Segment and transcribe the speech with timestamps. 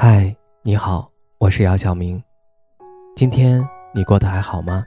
[0.00, 0.32] 嗨，
[0.62, 2.22] 你好，我是姚晓明。
[3.16, 4.84] 今天你过得还好吗？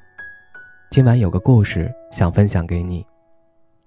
[0.90, 3.06] 今晚有个故事想分享给你，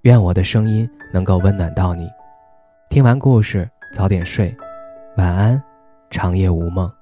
[0.03, 2.11] 愿我的声音能够温暖到你。
[2.91, 4.55] 听完故事早点睡，
[5.17, 5.63] 晚安，
[6.11, 6.93] 长夜无梦。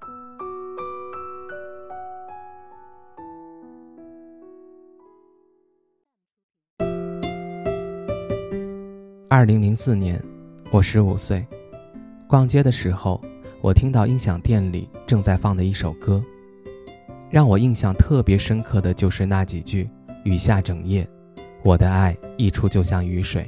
[9.29, 10.23] 二零零四年，
[10.70, 11.45] 我十五岁，
[12.29, 13.20] 逛街的时候。
[13.62, 16.20] 我听到音响店里正在放的一首歌，
[17.30, 19.89] 让我印象特别深刻的就是那几句
[20.26, 21.08] ：“雨下整夜，
[21.62, 23.44] 我的爱溢出就像雨水；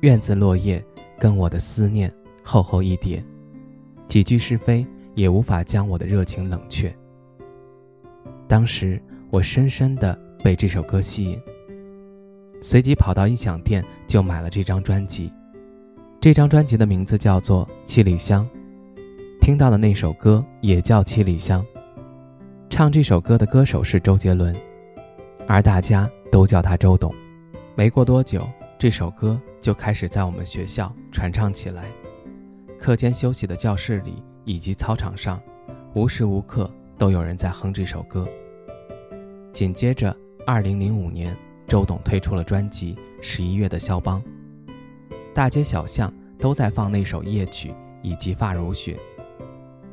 [0.00, 0.82] 院子落叶，
[1.18, 2.10] 跟我的思念
[2.42, 3.22] 厚厚一叠。
[4.08, 6.90] 几句是非也无法将我的热情冷却。”
[8.48, 11.38] 当时我深深的被这首歌吸引，
[12.62, 15.30] 随即跑到音响店就买了这张专辑。
[16.22, 18.42] 这张专辑的名字叫做《七里香》。
[19.46, 21.62] 听到的那首歌也叫《七里香》，
[22.68, 24.52] 唱这首歌的歌手是周杰伦，
[25.46, 27.14] 而大家都叫他周董。
[27.76, 28.44] 没过多久，
[28.76, 31.84] 这首歌就开始在我们学校传唱起来，
[32.76, 35.40] 课间休息的教室里以及操场上，
[35.94, 38.26] 无时无刻都有人在哼这首歌。
[39.52, 40.12] 紧接着，
[40.44, 41.36] 二零零五年，
[41.68, 44.20] 周董推出了专辑《十一月的肖邦》，
[45.32, 48.94] 大街小巷都在放那首夜曲以及《发如雪》。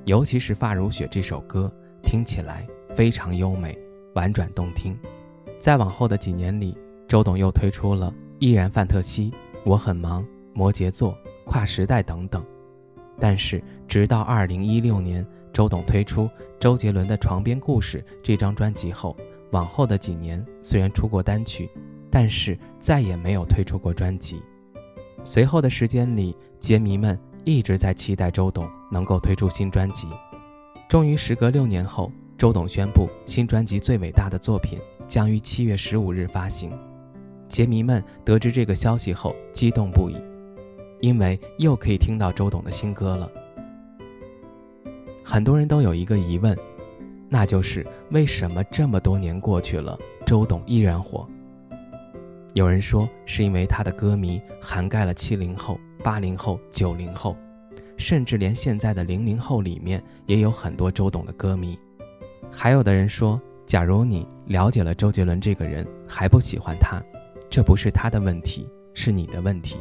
[0.06, 1.72] 尤其是《发如雪》这首歌，
[2.04, 3.78] 听起来非常优美、
[4.16, 4.98] 婉转动听。
[5.62, 9.32] 再往后的几年里，周董又推出了《依然范特西》
[9.64, 10.22] 《我很忙》
[10.54, 11.12] 《摩羯座》
[11.46, 12.44] 《跨时代》等等。
[13.18, 19.16] 但是，直到2016年，周董推出周杰伦的《床边故事》这张专辑后，
[19.52, 21.70] 往后的几年虽然出过单曲，
[22.12, 24.44] 但是再也没有推出过专辑。
[25.24, 27.18] 随后的时间里，杰迷们。
[27.46, 30.08] 一直在期待周董能够推出新专辑，
[30.88, 36.72] 终于时隔六年后，周董宣布新专辑最伟大的作品将于七月十五日发行。
[37.50, 40.16] 杰迷们得知这个消息后激动不已，
[41.02, 43.30] 因为又可以听到周董的新歌了。
[45.22, 46.58] 很多人都有一个疑问，
[47.28, 51.28] 那就是为什么这么多年过去了，周董依然火？
[52.54, 55.78] 有人说是因为他的歌迷涵盖了七零后。
[56.04, 57.36] 八零后、九零后，
[57.98, 61.80] 甚至连现在的零零后里面也有很多周董的歌迷。
[62.52, 67.02] 还有的人说，假如你了解了周杰伦这个人还不喜欢他，
[67.50, 69.78] 这不是他的问题，是你的问题。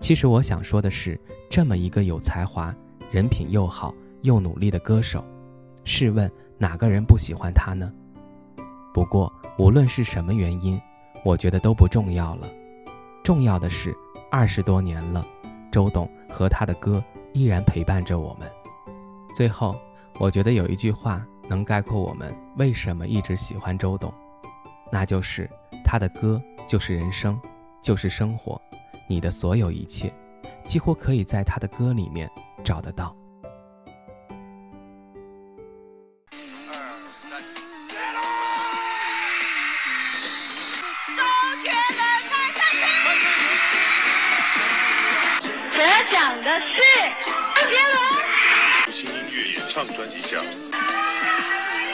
[0.00, 2.74] 其实我想说的是，这么一个有才华、
[3.10, 5.24] 人品又好又努力的歌手，
[5.84, 7.92] 试问哪个人不喜欢他呢？
[8.92, 10.80] 不过无论是什么原因，
[11.24, 12.48] 我觉得都不重要了，
[13.22, 13.94] 重要的是。
[14.36, 15.24] 二十多年了，
[15.70, 17.00] 周董和他的歌
[17.34, 18.50] 依然陪伴着我们。
[19.32, 19.76] 最后，
[20.18, 24.12] 我觉得有一句话能概括我们为什么一直喜欢周董，
[24.90, 25.48] 那就是
[25.84, 27.40] 他的歌就是人生，
[27.80, 28.60] 就是生活，
[29.08, 30.12] 你的所有一切，
[30.64, 32.28] 几乎可以在他的歌里面
[32.64, 33.14] 找得到。
[46.10, 46.42] 奖。
[46.42, 46.64] 的是
[47.54, 47.96] 周杰伦，
[48.92, 50.42] 新音乐演唱专辑奖，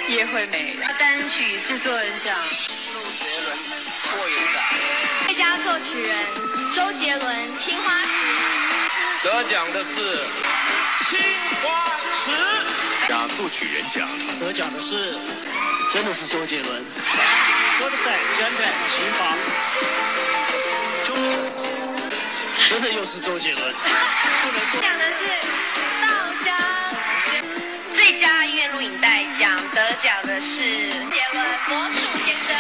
[0.09, 3.49] 叶惠美单曲制作人奖，周杰伦
[4.11, 4.11] 获
[4.53, 4.63] 奖，
[5.27, 6.27] 最佳作曲人
[6.73, 8.09] 周杰伦《青花瓷》，
[9.25, 9.73] 得奖。
[9.73, 9.95] 的是
[11.09, 11.19] 青
[11.63, 12.31] 花瓷，
[13.09, 14.09] 佳作曲人奖，
[14.41, 14.73] 得奖。
[14.73, 15.15] 的是
[15.93, 16.85] 真的是周杰伦，
[17.81, 19.21] 我的在江南琴房。
[22.67, 23.75] 真的又是周杰伦。
[24.81, 25.25] 讲的是
[26.03, 26.55] 稻香。
[27.93, 30.61] 最佳音乐录影带奖得奖的是
[31.11, 32.57] 杰伦《魔术先生》。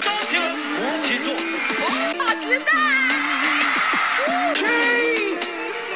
[0.00, 0.54] 周杰伦，
[1.02, 1.32] 请坐。
[2.18, 2.72] 哇，时代。
[4.54, 5.42] Cheese，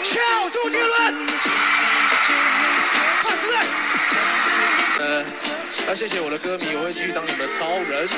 [0.05, 1.27] 跳周杰伦。
[3.23, 3.57] 快出来。
[4.99, 5.25] 呃，
[5.89, 8.09] 要谢谢我的歌迷，我会继续当你们的超人。